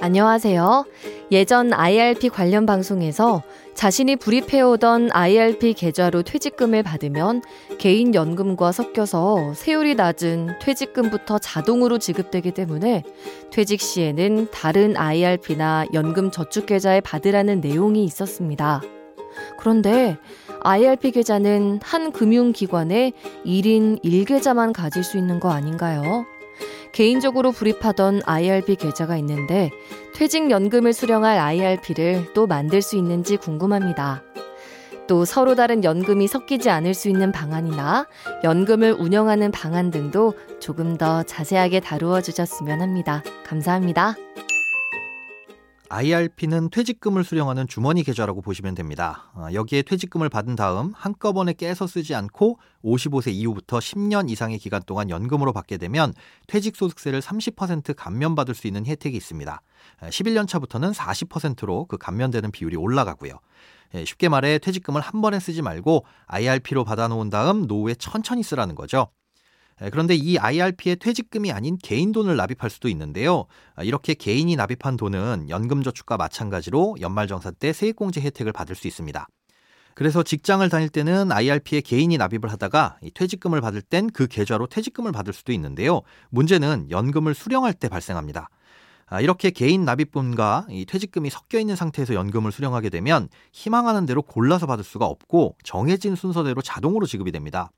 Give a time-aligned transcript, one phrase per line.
[0.00, 0.84] 안녕하세요.
[1.32, 3.42] 예전 IRP 관련 방송에서
[3.74, 7.42] 자신이 불입해오던 IRP 계좌로 퇴직금을 받으면
[7.78, 13.02] 개인연금과 섞여서 세율이 낮은 퇴직금부터 자동으로 지급되기 때문에
[13.50, 18.80] 퇴직 시에는 다른 IRP나 연금 저축계좌에 받으라는 내용이 있었습니다.
[19.58, 20.16] 그런데
[20.60, 23.12] IRP 계좌는 한 금융기관에
[23.44, 26.24] 1인 1계좌만 가질 수 있는 거 아닌가요?
[26.92, 29.70] 개인적으로 불입하던 IRP 계좌가 있는데
[30.14, 34.22] 퇴직연금을 수령할 IRP를 또 만들 수 있는지 궁금합니다.
[35.06, 38.06] 또 서로 다른 연금이 섞이지 않을 수 있는 방안이나
[38.44, 43.22] 연금을 운영하는 방안 등도 조금 더 자세하게 다루어 주셨으면 합니다.
[43.44, 44.27] 감사합니다.
[45.90, 49.30] IRP는 퇴직금을 수령하는 주머니 계좌라고 보시면 됩니다.
[49.34, 55.08] 어, 여기에 퇴직금을 받은 다음 한꺼번에 깨서 쓰지 않고 55세 이후부터 10년 이상의 기간 동안
[55.08, 56.12] 연금으로 받게 되면
[56.46, 59.60] 퇴직소득세를 30% 감면받을 수 있는 혜택이 있습니다.
[60.02, 63.38] 11년 차부터는 40%로 그 감면되는 비율이 올라가고요.
[64.04, 69.08] 쉽게 말해 퇴직금을 한 번에 쓰지 말고 IRP로 받아놓은 다음 노후에 천천히 쓰라는 거죠.
[69.82, 73.46] 예, 그런데 이 IRP의 퇴직금이 아닌 개인 돈을 납입할 수도 있는데요.
[73.74, 79.26] 아, 이렇게 개인이 납입한 돈은 연금저축과 마찬가지로 연말정산 때 세액공제 혜택을 받을 수 있습니다.
[79.94, 85.32] 그래서 직장을 다닐 때는 IRP에 개인이 납입을 하다가 퇴직금을 받을 땐 그 계좌로 퇴직금을 받을
[85.32, 86.02] 수도 있는데요.
[86.30, 88.48] 문제는 연금을 수령할 때 발생합니다.
[89.06, 94.84] 아, 이렇게 개인 납입금과 퇴직금이 섞여 있는 상태에서 연금을 수령하게 되면 희망하는 대로 골라서 받을
[94.84, 97.72] 수가 없고 정해진 순서대로 자동으로 지급이 됩니다.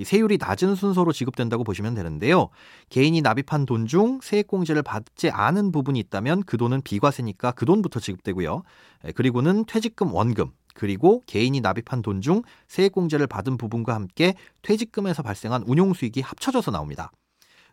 [0.00, 2.48] 이 세율이 낮은 순서로 지급된다고 보시면 되는데요.
[2.88, 8.62] 개인이 납입한 돈 중 세액공제를 받지 않은 부분이 있다면 그 돈은 비과세니까 그 돈부터 지급되고요.
[9.14, 16.22] 그리고는 퇴직금 원금, 그리고 개인이 납입한 돈 중 세액공제를 받은 부분과 함께 퇴직금에서 발생한 운용수익이
[16.22, 17.10] 합쳐져서 나옵니다.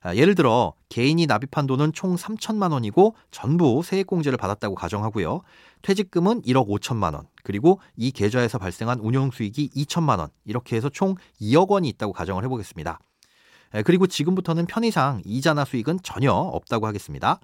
[0.01, 5.41] 아, 예를 들어 개인이 납입한 돈은 총 3천만 원이고 전부 세액공제를 받았다고 가정하고요.
[5.81, 11.15] 퇴직금은 1억 5천만 원, 그리고 이 계좌에서 발생한 운용 수익이 2천만 원, 이렇게 해서 총
[11.41, 12.99] 2억 원이 있다고 가정을 해보겠습니다.
[13.85, 17.39] 그리고 지금부터는 편의상 이자나 수익은 전혀 없다고 하겠습니다.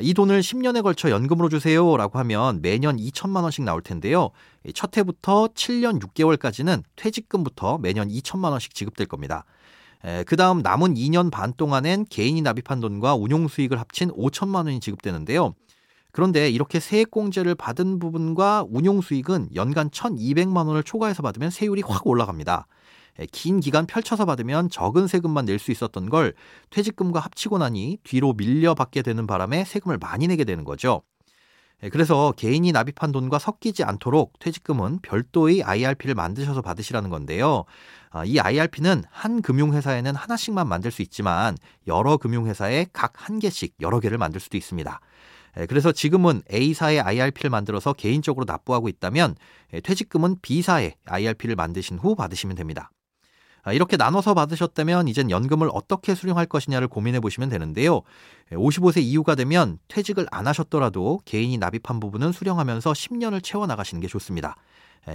[0.00, 4.30] 이 돈을 10년에 걸쳐 연금으로 주세요 라고 하면 매년 2천만 원씩 나올 텐데요.
[4.74, 9.44] 첫 해부터 7년 6개월까지는 퇴직금부터 매년 2천만 원씩 지급될 겁니다.
[10.26, 15.54] 그 다음 남은 2년 반 동안엔 개인이 납입한 돈과 운용 수익을 합친 5천만 원이 지급되는데요.
[16.12, 22.66] 그런데 이렇게 세액공제를 받은 부분과 운용 수익은 연간 1,200만 원을 초과해서 받으면 세율이 확 올라갑니다.
[23.32, 26.34] 긴 기간 펼쳐서 받으면 적은 세금만 낼 수 있었던 걸
[26.70, 31.02] 퇴직금과 합치고 나니 뒤로 밀려 받게 되는 바람에 세금을 많이 내게 되는 거죠.
[31.92, 37.64] 그래서 개인이 납입한 돈과 섞이지 않도록 퇴직금은 별도의 IRP를 만드셔서 받으시라는 건데요.
[38.10, 44.00] 아, 이 IRP는 한 금융회사에는 하나씩만 만들 수 있지만 여러 금융회사에 각 한 개씩 여러
[44.00, 45.00] 개를 만들 수도 있습니다.
[45.68, 49.36] 그래서 지금은 A사의 IRP를 만들어서 개인적으로 납부하고 있다면
[49.84, 52.90] 퇴직금은 B사의 IRP를 만드신 후 받으시면 됩니다.
[53.64, 58.02] 아, 이렇게 나눠서 받으셨다면 이젠 연금을 어떻게 수령할 것이냐를 고민해 보시면 되는데요.
[58.52, 64.54] 55세 이후가 되면 퇴직을 안 하셨더라도 개인이 납입한 부분은 수령하면서 10년을 채워 나가시는 게 좋습니다.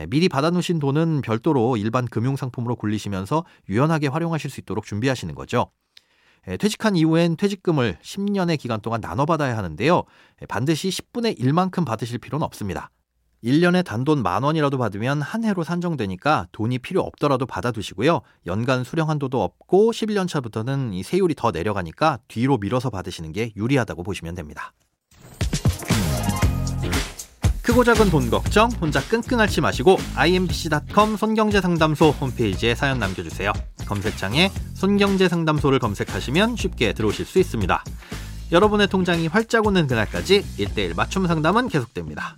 [0.08, 5.72] 미리 받아놓으신 돈은 별도로 일반 금융상품으로 굴리시면서 유연하게 활용하실 수 있도록 준비하시는 거죠.
[6.60, 10.04] 퇴직한 이후엔 퇴직금을 10년의 기간 동안 나눠 받아야 하는데요.
[10.48, 12.90] 반드시 10분의 1만큼 받으실 필요는 없습니다.
[13.44, 18.22] 1년에 단돈 만 원이라도 받으면 한 해로 산정되니까 돈이 필요 없더라도 받아두시고요.
[18.48, 24.04] 연간 수령 한도도 없고 11년 차부터는 이 세율이 더 내려가니까 뒤로 밀어서 받으시는 게 유리하다고
[24.04, 24.74] 보시면 됩니다.
[27.70, 33.54] 크고 작은 돈 걱정 혼자 끙끙 앓지 마시고 imbc.com 손경제상담소 홈페이지에 사연 남겨주세요.
[33.86, 37.84] 검색창에 손경제상담소를 검색하시면 쉽게 들어오실 수 있습니다.
[38.52, 42.38] 여러분의 통장이 활짝 오는 그날까지 1대1 맞춤 상담은 계속됩니다.